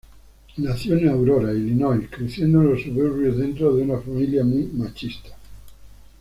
Nació 0.57 0.97
en 0.97 1.09
Aurora, 1.09 1.53
Illinois, 1.53 2.07
creciendo 2.09 2.59
en 2.63 2.71
los 2.71 2.81
suburbios, 2.81 3.37
dentro 3.37 3.75
de 3.75 3.83
una 3.83 3.99
familia 3.99 4.43
muy 4.43 4.63
machista. 4.65 5.29